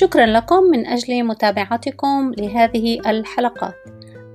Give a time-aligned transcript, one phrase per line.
[0.00, 3.74] شكرا لكم من أجل متابعتكم لهذه الحلقات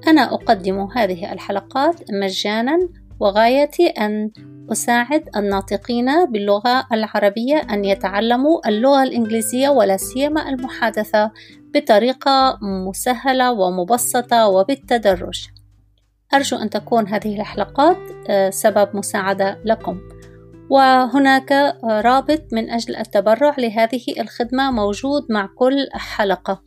[0.08, 2.90] أنا أقدم هذه الحلقات مجانا
[3.20, 4.32] وغايتي أن
[4.72, 11.32] أساعد الناطقين باللغة العربية أن يتعلموا اللغة الإنجليزية ولا سيما المحادثة
[11.74, 15.48] بطريقة مسهلة ومبسطة وبالتدرج.
[16.34, 17.98] أرجو أن تكون هذه الحلقات
[18.30, 20.00] آه، سبب مساعدة لكم.
[20.70, 21.52] وهناك
[21.84, 26.64] رابط من أجل التبرع لهذه الخدمة موجود مع كل حلقة.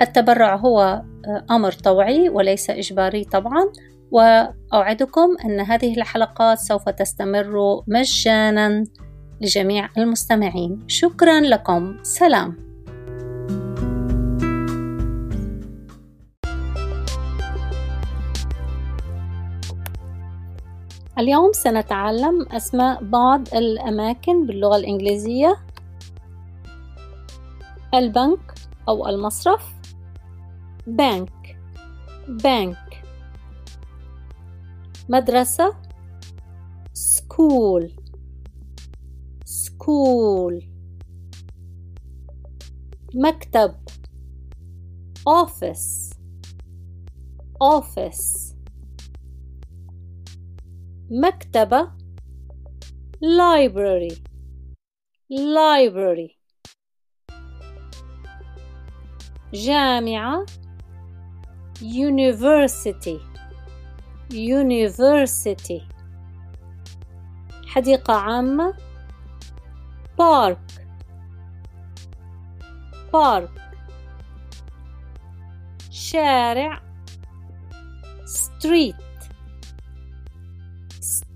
[0.00, 3.72] التبرع هو آه، أمر طوعي وليس إجباري طبعا
[4.10, 8.84] وأوعدكم أن هذه الحلقات سوف تستمر مجانا
[9.40, 10.84] لجميع المستمعين.
[10.86, 11.96] شكرا لكم.
[12.02, 12.71] سلام.
[21.18, 25.56] اليوم سنتعلم أسماء بعض الأماكن باللغة الإنجليزية.
[27.94, 28.54] البنك
[28.88, 29.72] أو المصرف.
[30.86, 31.58] بانك
[32.28, 33.04] بانك
[35.08, 35.74] مدرسة
[36.94, 37.90] school
[39.44, 40.64] school.
[43.14, 43.74] مكتب
[45.28, 46.14] office
[47.62, 48.41] office.
[51.14, 51.92] مكتبة
[53.22, 54.16] library
[55.30, 56.30] library
[59.52, 60.46] جامعة
[61.82, 63.20] university
[64.32, 65.82] university
[67.66, 68.74] حديقة عامة
[70.20, 70.58] park
[73.12, 73.60] park
[75.90, 76.82] شارع
[78.26, 79.01] street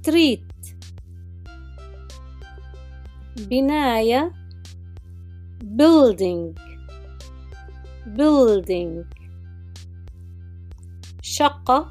[0.06, 0.76] street
[3.36, 4.32] بناية
[5.60, 6.54] building
[8.16, 9.04] building
[11.22, 11.88] شقة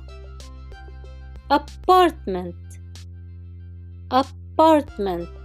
[1.51, 2.79] apartment
[4.11, 5.35] apartment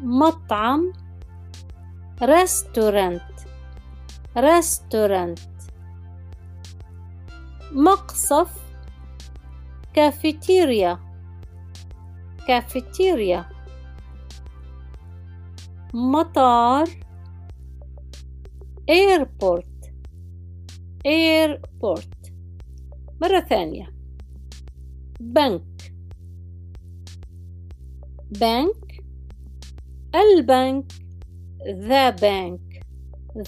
[0.00, 0.92] مطعم
[2.20, 3.46] restaurant
[4.36, 5.40] restaurant
[7.72, 8.63] مقصف
[9.94, 10.98] cafeteria.
[12.48, 13.44] cafeteria.
[15.94, 16.88] مطار.
[18.88, 19.94] airport
[21.06, 22.32] airport
[23.22, 23.94] مرة ثانية.
[25.20, 25.94] بنك
[28.30, 29.04] بنك
[30.14, 30.92] البنك
[31.68, 32.86] the bank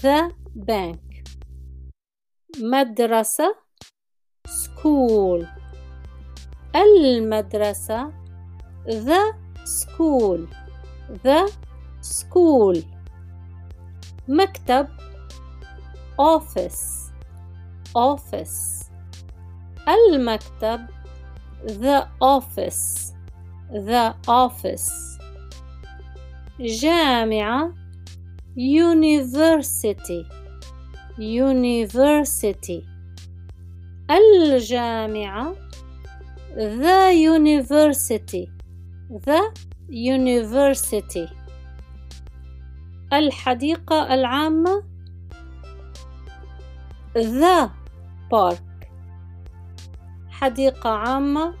[0.01, 1.23] the bank
[2.61, 3.55] مدرسة.
[4.47, 5.47] school
[6.75, 8.11] المدرسة
[8.87, 9.33] the
[9.65, 10.39] school
[11.23, 11.51] the
[12.01, 12.77] school
[14.27, 14.87] مكتب
[16.19, 17.11] office
[17.95, 18.85] office
[19.87, 20.87] المكتب
[21.67, 23.13] the office
[23.71, 24.91] the office
[26.59, 27.73] جامعة
[28.57, 30.25] university
[31.19, 32.83] university
[34.11, 35.66] الجامعة
[36.55, 38.49] the university
[39.09, 39.53] the
[39.89, 41.29] university
[43.13, 44.83] الحديقة العامة
[47.15, 47.69] the
[48.33, 48.87] park
[50.29, 51.53] حديقة عامة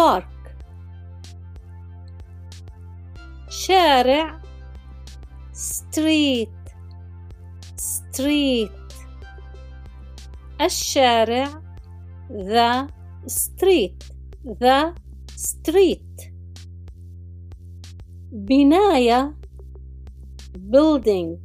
[0.00, 0.24] park
[3.48, 4.40] شارع
[5.52, 6.48] street
[7.76, 8.94] street
[10.60, 11.62] الشارع
[12.30, 14.03] the street
[14.45, 14.93] the
[15.35, 16.31] street
[18.31, 19.35] بناية
[20.71, 21.37] building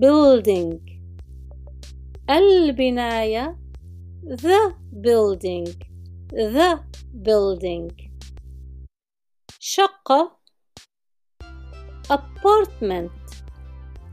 [0.00, 0.80] building
[2.30, 3.58] البناية
[4.24, 5.66] the building
[6.32, 6.78] the
[7.22, 7.90] building
[9.58, 10.36] شقة
[12.10, 13.10] apartment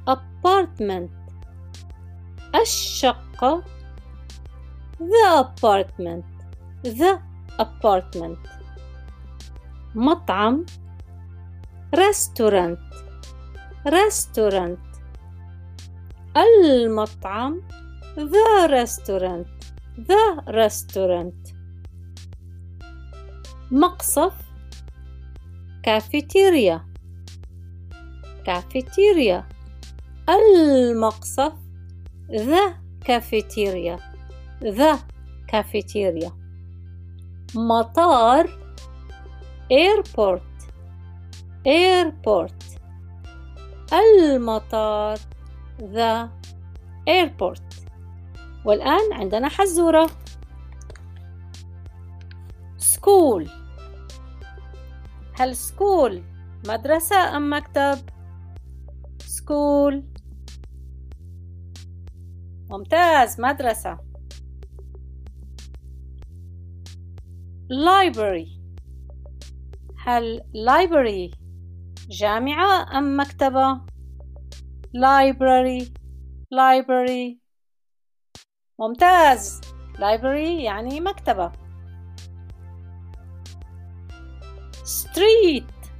[0.08, 1.12] apartment
[2.56, 3.64] الشقة
[5.00, 6.37] the apartment
[6.83, 7.19] The
[7.59, 8.39] apartment
[9.95, 10.67] مطعم
[11.97, 12.79] restaurant
[13.87, 14.79] restaurant
[16.37, 17.63] المطعم
[18.17, 19.47] the restaurant
[19.99, 21.55] the restaurant
[23.71, 24.33] مقصف
[25.83, 26.81] cafeteria
[28.45, 29.45] cafeteria
[30.29, 31.53] المقصف
[32.29, 32.75] the
[33.05, 33.99] cafeteria
[34.61, 34.99] the
[35.49, 36.38] cafeteria
[37.55, 38.49] مطار
[39.73, 40.43] airport.
[41.67, 42.79] Airport.
[43.93, 45.19] المطار
[45.79, 46.29] the
[47.09, 47.63] airport.
[48.65, 50.11] والآن عندنا حزورة.
[52.79, 53.49] School.
[55.35, 56.23] هل school
[56.69, 57.99] مدرسة أم مكتب؟
[59.23, 60.03] school.
[62.71, 63.99] ممتاز مدرسة.
[67.71, 68.49] Library
[69.99, 71.37] هل library
[72.11, 73.81] جامعة أم مكتبة؟
[74.97, 75.93] library
[76.55, 77.37] library
[78.81, 79.61] ممتاز
[79.95, 81.53] library يعني مكتبة
[84.85, 85.91] street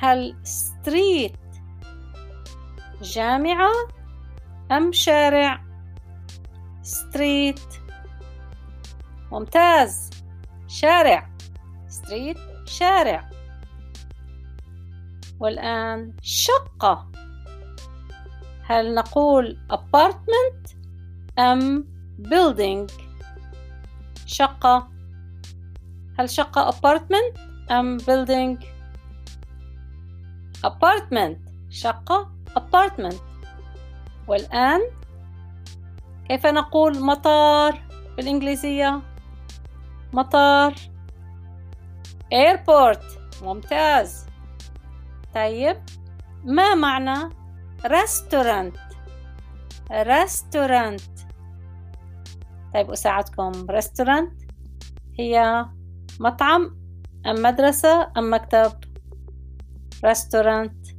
[0.00, 1.60] هل street
[3.02, 3.70] جامعة
[4.72, 5.64] أم شارع
[6.84, 7.80] street
[9.32, 10.10] ممتاز
[10.70, 11.30] شارع.
[11.88, 13.30] Street شارع.
[15.40, 17.10] والآن شقة.
[18.62, 20.74] هل نقول apartment
[21.38, 21.84] أم
[22.22, 22.92] building
[24.26, 24.88] شقة.
[26.18, 27.40] هل شقة apartment
[27.70, 28.64] أم building
[30.66, 31.38] apartment
[31.70, 33.16] شقة apartment.
[34.28, 34.80] والآن
[36.28, 37.82] كيف نقول مطار
[38.16, 39.09] بالإنجليزية؟
[40.12, 40.74] مطار.
[42.34, 43.02] Airport.
[43.42, 44.26] ممتاز.
[45.34, 45.76] طيب
[46.44, 47.34] ما معنى
[47.84, 48.78] restaurant
[49.90, 51.02] restaurant.
[52.74, 53.52] طيب أساعدكم.
[53.52, 54.30] restaurant
[55.18, 55.66] هي
[56.20, 56.80] مطعم
[57.26, 58.72] أم مدرسة أم مكتب؟
[60.06, 60.94] restaurant.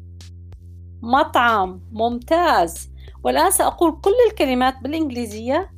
[1.01, 1.81] مطعم.
[1.91, 2.91] ممتاز.
[3.23, 5.71] والآن سأقول كل الكلمات بالإنجليزية.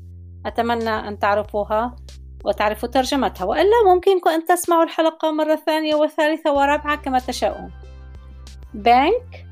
[0.46, 1.96] أتمنى أن تعرفوها.
[2.44, 7.72] وتعرفوا ترجمتها وإلا ممكنكم أن تسمعوا الحلقة مرة ثانية وثالثة ورابعة كما تشاءون
[8.76, 9.46] bank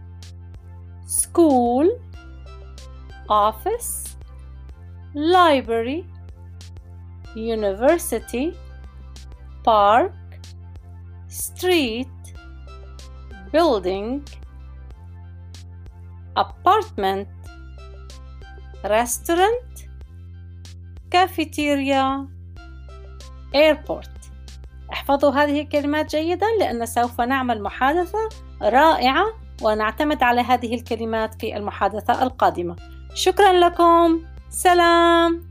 [1.06, 1.88] school
[3.30, 4.16] office
[5.14, 6.04] library
[7.36, 8.58] university
[9.64, 10.14] park
[11.28, 12.08] street
[13.54, 14.24] building
[16.36, 17.28] apartment
[18.84, 19.74] restaurant
[21.12, 22.28] cafeteria
[23.56, 24.10] airport.
[24.94, 28.30] احفظوا هذه الكلمات جيدا لأن سوف نعمل محادثة
[28.62, 29.26] رائعة
[29.62, 32.76] ونعتمد على هذه الكلمات في المحادثة القادمة.
[33.14, 34.22] شكرا لكم.
[34.50, 35.51] سلام.